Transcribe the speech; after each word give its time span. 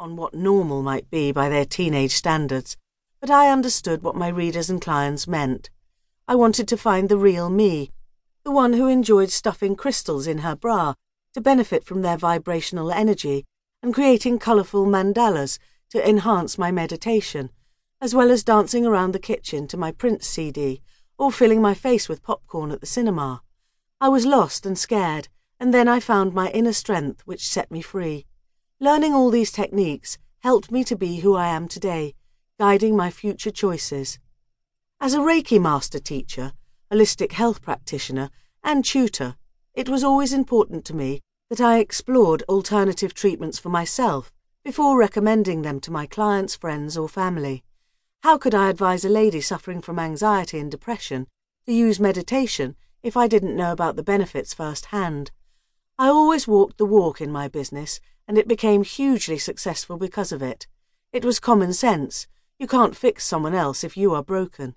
on 0.00 0.16
what 0.16 0.32
normal 0.32 0.82
might 0.82 1.10
be 1.10 1.30
by 1.30 1.50
their 1.50 1.66
teenage 1.66 2.12
standards, 2.12 2.78
but 3.20 3.30
I 3.30 3.50
understood 3.50 4.02
what 4.02 4.16
my 4.16 4.28
readers 4.28 4.70
and 4.70 4.80
clients 4.80 5.28
meant. 5.28 5.68
I 6.26 6.34
wanted 6.34 6.66
to 6.68 6.78
find 6.78 7.08
the 7.08 7.18
real 7.18 7.50
me, 7.50 7.92
the 8.42 8.50
one 8.50 8.72
who 8.72 8.88
enjoyed 8.88 9.30
stuffing 9.30 9.76
crystals 9.76 10.26
in 10.26 10.38
her 10.38 10.56
bra 10.56 10.94
to 11.34 11.40
benefit 11.42 11.84
from 11.84 12.00
their 12.00 12.16
vibrational 12.16 12.90
energy 12.90 13.44
and 13.82 13.92
creating 13.92 14.38
colourful 14.38 14.86
mandalas 14.86 15.58
to 15.90 16.08
enhance 16.08 16.56
my 16.56 16.70
meditation, 16.70 17.50
as 18.00 18.14
well 18.14 18.30
as 18.30 18.42
dancing 18.42 18.86
around 18.86 19.12
the 19.12 19.18
kitchen 19.18 19.68
to 19.68 19.76
my 19.76 19.92
Prince 19.92 20.26
CD 20.26 20.80
or 21.18 21.30
filling 21.30 21.60
my 21.60 21.74
face 21.74 22.08
with 22.08 22.22
popcorn 22.22 22.70
at 22.70 22.80
the 22.80 22.86
cinema. 22.86 23.42
I 24.00 24.08
was 24.08 24.24
lost 24.24 24.64
and 24.64 24.78
scared, 24.78 25.28
and 25.58 25.74
then 25.74 25.88
I 25.88 26.00
found 26.00 26.32
my 26.32 26.48
inner 26.52 26.72
strength 26.72 27.20
which 27.26 27.46
set 27.46 27.70
me 27.70 27.82
free. 27.82 28.24
Learning 28.82 29.12
all 29.12 29.28
these 29.28 29.52
techniques 29.52 30.16
helped 30.38 30.70
me 30.70 30.82
to 30.84 30.96
be 30.96 31.20
who 31.20 31.36
I 31.36 31.48
am 31.48 31.68
today, 31.68 32.14
guiding 32.58 32.96
my 32.96 33.10
future 33.10 33.50
choices. 33.50 34.18
As 34.98 35.12
a 35.12 35.18
Reiki 35.18 35.60
master 35.60 35.98
teacher, 35.98 36.54
holistic 36.90 37.32
health 37.32 37.60
practitioner, 37.60 38.30
and 38.64 38.82
tutor, 38.82 39.36
it 39.74 39.90
was 39.90 40.02
always 40.02 40.32
important 40.32 40.86
to 40.86 40.96
me 40.96 41.20
that 41.50 41.60
I 41.60 41.78
explored 41.78 42.42
alternative 42.48 43.12
treatments 43.12 43.58
for 43.58 43.68
myself 43.68 44.32
before 44.64 44.98
recommending 44.98 45.60
them 45.60 45.78
to 45.80 45.92
my 45.92 46.06
clients, 46.06 46.56
friends, 46.56 46.96
or 46.96 47.06
family. 47.06 47.62
How 48.22 48.38
could 48.38 48.54
I 48.54 48.70
advise 48.70 49.04
a 49.04 49.10
lady 49.10 49.42
suffering 49.42 49.82
from 49.82 49.98
anxiety 49.98 50.58
and 50.58 50.70
depression 50.70 51.26
to 51.66 51.72
use 51.74 52.00
meditation 52.00 52.76
if 53.02 53.14
I 53.14 53.26
didn't 53.26 53.56
know 53.56 53.72
about 53.72 53.96
the 53.96 54.02
benefits 54.02 54.54
firsthand? 54.54 55.32
I 55.98 56.08
always 56.08 56.48
walked 56.48 56.78
the 56.78 56.86
walk 56.86 57.20
in 57.20 57.30
my 57.30 57.46
business, 57.46 58.00
and 58.30 58.38
it 58.38 58.46
became 58.46 58.84
hugely 58.84 59.36
successful 59.36 59.96
because 59.96 60.30
of 60.30 60.40
it. 60.40 60.68
It 61.12 61.24
was 61.24 61.40
common 61.40 61.72
sense. 61.72 62.28
You 62.60 62.68
can't 62.68 62.94
fix 62.94 63.24
someone 63.24 63.56
else 63.56 63.82
if 63.82 63.96
you 63.96 64.14
are 64.14 64.22
broken. 64.22 64.76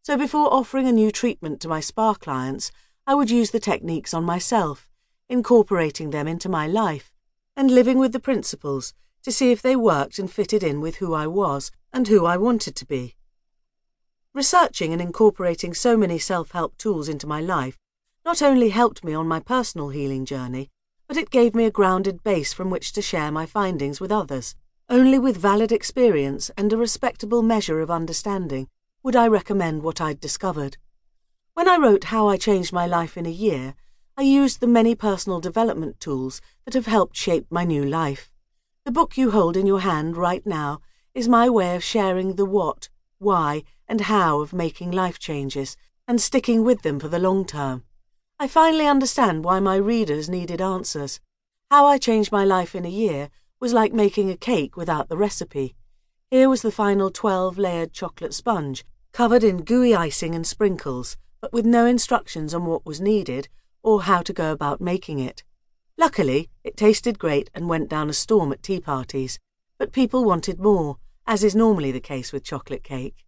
So 0.00 0.16
before 0.16 0.50
offering 0.50 0.88
a 0.88 0.92
new 0.92 1.10
treatment 1.10 1.60
to 1.60 1.68
my 1.68 1.78
spa 1.78 2.14
clients, 2.14 2.72
I 3.06 3.14
would 3.14 3.30
use 3.30 3.50
the 3.50 3.60
techniques 3.60 4.14
on 4.14 4.24
myself, 4.24 4.88
incorporating 5.28 6.08
them 6.08 6.26
into 6.26 6.48
my 6.48 6.66
life, 6.66 7.12
and 7.54 7.70
living 7.70 7.98
with 7.98 8.12
the 8.12 8.18
principles 8.18 8.94
to 9.24 9.30
see 9.30 9.52
if 9.52 9.60
they 9.60 9.76
worked 9.76 10.18
and 10.18 10.32
fitted 10.32 10.62
in 10.62 10.80
with 10.80 10.96
who 10.96 11.12
I 11.12 11.26
was 11.26 11.70
and 11.92 12.08
who 12.08 12.24
I 12.24 12.38
wanted 12.38 12.74
to 12.76 12.86
be. 12.86 13.14
Researching 14.32 14.94
and 14.94 15.02
incorporating 15.02 15.74
so 15.74 15.98
many 15.98 16.18
self 16.18 16.52
help 16.52 16.78
tools 16.78 17.10
into 17.10 17.26
my 17.26 17.42
life 17.42 17.76
not 18.24 18.40
only 18.40 18.70
helped 18.70 19.04
me 19.04 19.12
on 19.12 19.28
my 19.28 19.38
personal 19.38 19.90
healing 19.90 20.24
journey, 20.24 20.70
but 21.06 21.16
it 21.16 21.30
gave 21.30 21.54
me 21.54 21.64
a 21.64 21.70
grounded 21.70 22.22
base 22.22 22.52
from 22.52 22.70
which 22.70 22.92
to 22.92 23.02
share 23.02 23.30
my 23.30 23.46
findings 23.46 24.00
with 24.00 24.12
others. 24.12 24.54
Only 24.88 25.18
with 25.18 25.36
valid 25.36 25.72
experience 25.72 26.50
and 26.56 26.72
a 26.72 26.76
respectable 26.76 27.42
measure 27.42 27.80
of 27.80 27.90
understanding 27.90 28.68
would 29.02 29.16
I 29.16 29.26
recommend 29.26 29.82
what 29.82 30.00
I'd 30.00 30.20
discovered. 30.20 30.76
When 31.54 31.68
I 31.68 31.76
wrote 31.76 32.04
How 32.04 32.28
I 32.28 32.36
Changed 32.36 32.72
My 32.72 32.86
Life 32.86 33.16
in 33.16 33.26
a 33.26 33.30
Year, 33.30 33.74
I 34.16 34.22
used 34.22 34.60
the 34.60 34.66
many 34.66 34.94
personal 34.94 35.40
development 35.40 36.00
tools 36.00 36.40
that 36.64 36.74
have 36.74 36.86
helped 36.86 37.16
shape 37.16 37.46
my 37.50 37.64
new 37.64 37.84
life. 37.84 38.30
The 38.84 38.92
book 38.92 39.16
you 39.16 39.30
hold 39.30 39.56
in 39.56 39.66
your 39.66 39.80
hand 39.80 40.16
right 40.16 40.46
now 40.46 40.80
is 41.14 41.28
my 41.28 41.48
way 41.48 41.74
of 41.74 41.82
sharing 41.82 42.36
the 42.36 42.44
what, 42.44 42.88
why, 43.18 43.62
and 43.88 44.02
how 44.02 44.40
of 44.40 44.52
making 44.52 44.90
life 44.90 45.18
changes 45.18 45.76
and 46.06 46.20
sticking 46.20 46.62
with 46.62 46.82
them 46.82 47.00
for 47.00 47.08
the 47.08 47.18
long 47.18 47.44
term. 47.44 47.84
I 48.38 48.48
finally 48.48 48.86
understand 48.86 49.44
why 49.44 49.60
my 49.60 49.76
readers 49.76 50.28
needed 50.28 50.60
answers. 50.60 51.20
How 51.70 51.86
I 51.86 51.96
Changed 51.96 52.30
My 52.30 52.44
Life 52.44 52.74
in 52.74 52.84
a 52.84 52.90
Year 52.90 53.30
was 53.60 53.72
like 53.72 53.94
making 53.94 54.28
a 54.28 54.36
cake 54.36 54.76
without 54.76 55.08
the 55.08 55.16
recipe. 55.16 55.74
Here 56.30 56.46
was 56.46 56.60
the 56.60 56.70
final 56.70 57.10
12 57.10 57.56
layered 57.56 57.94
chocolate 57.94 58.34
sponge 58.34 58.84
covered 59.14 59.42
in 59.42 59.64
gooey 59.64 59.94
icing 59.94 60.34
and 60.34 60.46
sprinkles, 60.46 61.16
but 61.40 61.54
with 61.54 61.64
no 61.64 61.86
instructions 61.86 62.52
on 62.52 62.66
what 62.66 62.84
was 62.84 63.00
needed 63.00 63.48
or 63.82 64.02
how 64.02 64.20
to 64.20 64.34
go 64.34 64.52
about 64.52 64.82
making 64.82 65.18
it. 65.18 65.42
Luckily, 65.96 66.50
it 66.62 66.76
tasted 66.76 67.18
great 67.18 67.48
and 67.54 67.70
went 67.70 67.88
down 67.88 68.10
a 68.10 68.12
storm 68.12 68.52
at 68.52 68.62
tea 68.62 68.80
parties, 68.80 69.38
but 69.78 69.92
people 69.92 70.26
wanted 70.26 70.60
more, 70.60 70.98
as 71.26 71.42
is 71.42 71.56
normally 71.56 71.90
the 71.90 72.00
case 72.00 72.34
with 72.34 72.44
chocolate 72.44 72.84
cake. 72.84 73.24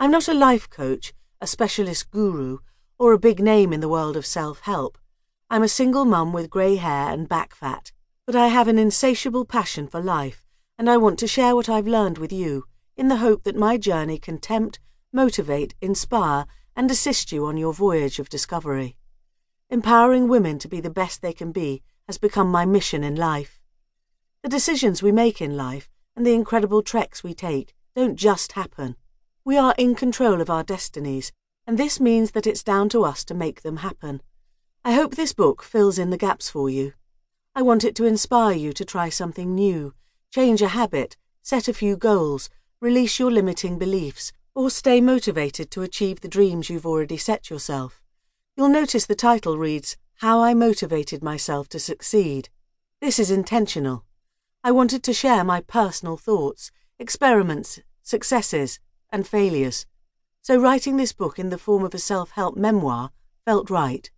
I'm 0.00 0.10
not 0.10 0.26
a 0.26 0.34
life 0.34 0.68
coach, 0.68 1.12
a 1.40 1.46
specialist 1.46 2.10
guru, 2.10 2.58
or 2.98 3.12
a 3.12 3.18
big 3.18 3.40
name 3.40 3.72
in 3.72 3.80
the 3.80 3.88
world 3.88 4.16
of 4.16 4.24
self 4.24 4.60
help. 4.60 4.98
I'm 5.50 5.62
a 5.62 5.68
single 5.68 6.04
mum 6.04 6.32
with 6.32 6.50
grey 6.50 6.76
hair 6.76 7.10
and 7.10 7.28
back 7.28 7.54
fat, 7.54 7.92
but 8.26 8.34
I 8.34 8.48
have 8.48 8.68
an 8.68 8.78
insatiable 8.78 9.44
passion 9.44 9.86
for 9.86 10.00
life, 10.00 10.44
and 10.78 10.88
I 10.88 10.96
want 10.96 11.18
to 11.20 11.26
share 11.26 11.54
what 11.54 11.68
I've 11.68 11.86
learned 11.86 12.18
with 12.18 12.32
you, 12.32 12.64
in 12.96 13.08
the 13.08 13.16
hope 13.16 13.44
that 13.44 13.56
my 13.56 13.76
journey 13.76 14.18
can 14.18 14.38
tempt 14.38 14.80
motivate, 15.12 15.74
inspire, 15.80 16.46
and 16.76 16.90
assist 16.90 17.32
you 17.32 17.46
on 17.46 17.56
your 17.56 17.72
voyage 17.72 18.18
of 18.18 18.28
discovery. 18.28 18.96
Empowering 19.70 20.28
women 20.28 20.58
to 20.58 20.68
be 20.68 20.80
the 20.80 20.90
best 20.90 21.22
they 21.22 21.32
can 21.32 21.52
be 21.52 21.82
has 22.06 22.18
become 22.18 22.50
my 22.50 22.64
mission 22.64 23.02
in 23.02 23.16
life. 23.16 23.58
The 24.42 24.48
decisions 24.50 25.02
we 25.02 25.12
make 25.12 25.40
in 25.40 25.56
life 25.56 25.88
and 26.14 26.26
the 26.26 26.34
incredible 26.34 26.82
treks 26.82 27.24
we 27.24 27.34
take 27.34 27.74
don't 27.94 28.16
just 28.16 28.52
happen. 28.52 28.96
We 29.44 29.56
are 29.56 29.74
in 29.78 29.94
control 29.94 30.40
of 30.40 30.50
our 30.50 30.62
destinies, 30.62 31.32
and 31.66 31.78
this 31.78 31.98
means 31.98 32.30
that 32.30 32.46
it's 32.46 32.62
down 32.62 32.88
to 32.90 33.04
us 33.04 33.24
to 33.24 33.34
make 33.34 33.62
them 33.62 33.78
happen. 33.78 34.22
I 34.84 34.92
hope 34.92 35.16
this 35.16 35.32
book 35.32 35.62
fills 35.62 35.98
in 35.98 36.10
the 36.10 36.16
gaps 36.16 36.48
for 36.48 36.70
you. 36.70 36.92
I 37.54 37.62
want 37.62 37.84
it 37.84 37.94
to 37.96 38.04
inspire 38.04 38.54
you 38.54 38.72
to 38.74 38.84
try 38.84 39.08
something 39.08 39.54
new, 39.54 39.94
change 40.30 40.62
a 40.62 40.68
habit, 40.68 41.16
set 41.42 41.68
a 41.68 41.74
few 41.74 41.96
goals, 41.96 42.50
release 42.80 43.18
your 43.18 43.30
limiting 43.30 43.78
beliefs, 43.78 44.32
or 44.54 44.70
stay 44.70 45.00
motivated 45.00 45.70
to 45.70 45.82
achieve 45.82 46.20
the 46.20 46.28
dreams 46.28 46.70
you've 46.70 46.86
already 46.86 47.16
set 47.16 47.50
yourself. 47.50 48.00
You'll 48.56 48.68
notice 48.68 49.06
the 49.06 49.14
title 49.14 49.58
reads, 49.58 49.96
How 50.16 50.40
I 50.40 50.54
Motivated 50.54 51.22
Myself 51.22 51.68
to 51.70 51.78
Succeed. 51.78 52.48
This 53.00 53.18
is 53.18 53.30
intentional. 53.30 54.04
I 54.62 54.70
wanted 54.70 55.02
to 55.02 55.12
share 55.12 55.44
my 55.44 55.60
personal 55.60 56.16
thoughts, 56.16 56.70
experiments, 56.98 57.80
successes, 58.02 58.80
and 59.10 59.26
failures. 59.26 59.84
So 60.46 60.56
writing 60.60 60.96
this 60.96 61.12
book 61.12 61.40
in 61.40 61.48
the 61.48 61.58
form 61.58 61.82
of 61.82 61.92
a 61.92 61.98
self-help 61.98 62.56
memoir 62.56 63.10
felt 63.44 63.68
right. 63.68 64.08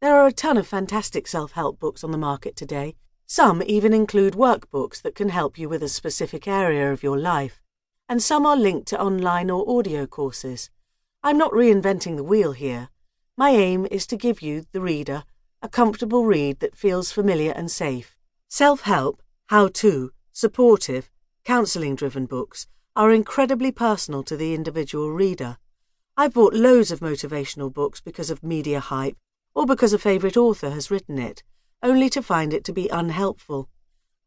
There 0.00 0.16
are 0.16 0.26
a 0.26 0.32
ton 0.32 0.56
of 0.56 0.66
fantastic 0.66 1.28
self-help 1.28 1.78
books 1.78 2.02
on 2.02 2.10
the 2.10 2.18
market 2.18 2.56
today. 2.56 2.96
Some 3.28 3.62
even 3.64 3.92
include 3.92 4.34
workbooks 4.34 5.00
that 5.02 5.14
can 5.14 5.28
help 5.28 5.56
you 5.60 5.68
with 5.68 5.80
a 5.80 5.88
specific 5.88 6.48
area 6.48 6.92
of 6.92 7.04
your 7.04 7.16
life 7.16 7.60
and 8.08 8.20
some 8.20 8.44
are 8.44 8.56
linked 8.56 8.88
to 8.88 9.00
online 9.00 9.48
or 9.48 9.78
audio 9.78 10.08
courses. 10.08 10.70
I'm 11.22 11.38
not 11.38 11.52
reinventing 11.52 12.16
the 12.16 12.24
wheel 12.24 12.50
here. 12.50 12.88
My 13.36 13.50
aim 13.50 13.86
is 13.92 14.08
to 14.08 14.16
give 14.16 14.42
you, 14.42 14.64
the 14.72 14.80
reader, 14.80 15.22
a 15.62 15.68
comfortable 15.68 16.24
read 16.24 16.58
that 16.58 16.76
feels 16.76 17.12
familiar 17.12 17.52
and 17.52 17.70
safe. 17.70 18.16
Self 18.48 18.80
help, 18.80 19.22
how 19.50 19.68
to, 19.68 20.10
supportive, 20.32 21.12
counselling 21.44 21.94
driven 21.94 22.26
books 22.26 22.66
are 22.94 23.10
incredibly 23.10 23.72
personal 23.72 24.22
to 24.22 24.36
the 24.36 24.54
individual 24.54 25.10
reader. 25.10 25.56
I've 26.16 26.34
bought 26.34 26.52
loads 26.52 26.90
of 26.90 27.00
motivational 27.00 27.72
books 27.72 28.00
because 28.00 28.30
of 28.30 28.42
media 28.42 28.80
hype 28.80 29.16
or 29.54 29.66
because 29.66 29.92
a 29.92 29.98
favourite 29.98 30.36
author 30.36 30.70
has 30.70 30.90
written 30.90 31.18
it, 31.18 31.42
only 31.82 32.08
to 32.10 32.22
find 32.22 32.52
it 32.52 32.64
to 32.64 32.72
be 32.72 32.88
unhelpful. 32.88 33.68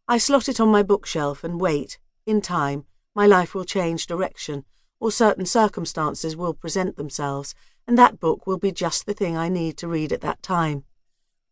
I 0.07 0.17
slot 0.17 0.49
it 0.49 0.59
on 0.59 0.69
my 0.69 0.83
bookshelf 0.83 1.43
and 1.43 1.59
wait, 1.59 1.97
in 2.25 2.41
time, 2.41 2.85
my 3.15 3.25
life 3.25 3.55
will 3.55 3.65
change 3.65 4.07
direction, 4.07 4.65
or 4.99 5.11
certain 5.11 5.45
circumstances 5.45 6.35
will 6.35 6.53
present 6.53 6.95
themselves, 6.95 7.55
and 7.87 7.97
that 7.97 8.19
book 8.19 8.45
will 8.45 8.57
be 8.57 8.71
just 8.71 9.05
the 9.05 9.13
thing 9.13 9.37
I 9.37 9.49
need 9.49 9.77
to 9.77 9.87
read 9.87 10.11
at 10.11 10.21
that 10.21 10.41
time. 10.43 10.83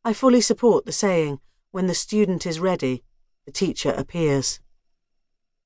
I 0.04 0.14
fully 0.14 0.42
support 0.42 0.86
the 0.86 0.92
saying, 0.92 1.40
when 1.72 1.88
the 1.88 1.96
student 1.96 2.46
is 2.46 2.60
ready, 2.60 3.04
the 3.46 3.52
teacher 3.52 3.92
appears. 3.92 4.60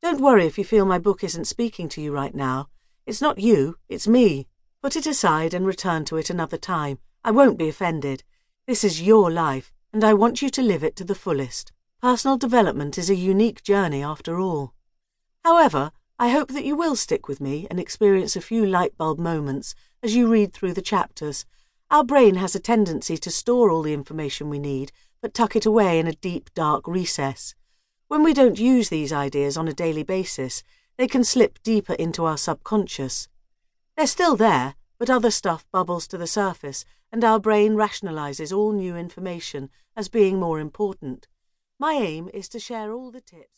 Don't 0.07 0.21
worry 0.21 0.45
if 0.45 0.57
you 0.57 0.63
feel 0.63 0.86
my 0.86 1.00
book 1.00 1.21
isn't 1.21 1.48
speaking 1.48 1.89
to 1.89 2.01
you 2.01 2.13
right 2.13 2.33
now. 2.33 2.69
It's 3.06 3.21
not 3.21 3.39
you, 3.39 3.75
it's 3.89 4.07
me. 4.07 4.48
Put 4.81 4.95
it 4.95 5.06
aside 5.06 5.54
and 5.54 5.65
return 5.65 6.06
to 6.06 6.15
it 6.15 6.30
another 6.30 6.56
time. 6.56 7.00
I 7.25 7.31
won't 7.31 7.57
be 7.57 7.68
offended. 7.68 8.24
This 8.68 8.86
is 8.86 9.01
your 9.01 9.30
life, 9.30 9.74
and 9.92 10.06
I 10.06 10.13
want 10.13 10.42
you 10.42 10.50
to 10.50 10.62
live 10.62 10.81
it 10.81 10.95
to 10.95 11.04
the 11.04 11.13
fullest. 11.13 11.74
Personal 12.01 12.38
development 12.38 12.98
is 12.98 13.09
a 13.09 13.15
unique 13.15 13.63
journey 13.63 14.01
after 14.01 14.39
all. 14.39 14.74
However, 15.44 15.92
I 16.18 16.30
hope 16.30 16.54
that 16.54 16.63
you 16.63 16.77
will 16.77 16.95
stick 16.95 17.27
with 17.27 17.42
me 17.42 17.68
and 17.69 17.77
experience 17.77 18.38
a 18.38 18.48
few 18.50 18.65
light 18.65 18.98
bulb 18.98 19.19
moments 19.19 19.75
as 20.01 20.15
you 20.15 20.30
read 20.30 20.54
through 20.54 20.75
the 20.75 20.81
chapters. 20.81 21.45
Our 21.92 22.06
brain 22.06 22.36
has 22.36 22.56
a 22.56 22.62
tendency 22.62 23.18
to 23.18 23.30
store 23.30 23.69
all 23.69 23.81
the 23.81 23.94
information 23.94 24.50
we 24.50 24.57
need, 24.57 24.94
but 25.21 25.33
tuck 25.33 25.57
it 25.57 25.65
away 25.65 26.00
in 26.00 26.07
a 26.07 26.13
deep, 26.13 26.54
dark 26.54 26.88
recess. 26.88 27.56
When 28.07 28.24
we 28.24 28.33
don't 28.33 28.57
use 28.57 28.88
these 28.88 29.12
ideas 29.12 29.57
on 29.57 29.68
a 29.68 29.74
daily 29.74 30.04
basis, 30.04 30.63
they 30.98 31.07
can 31.07 31.25
slip 31.25 31.62
deeper 31.62 31.94
into 31.94 32.24
our 32.24 32.38
subconscious. 32.38 33.27
They're 33.98 34.07
still 34.07 34.38
there, 34.38 34.75
but 34.98 35.09
other 35.09 35.30
stuff 35.30 35.65
bubbles 35.74 36.07
to 36.07 36.18
the 36.18 36.25
surface, 36.25 36.86
and 37.12 37.24
our 37.25 37.39
brain 37.39 37.74
rationalizes 37.74 38.56
all 38.56 38.71
new 38.71 38.95
information 38.95 39.69
as 39.95 40.07
being 40.07 40.39
more 40.39 40.59
important. 40.59 41.27
My 41.80 41.94
aim 41.94 42.30
is 42.33 42.48
to 42.50 42.59
share 42.59 42.94
all 42.94 43.12
the 43.12 43.21
tips. 43.21 43.50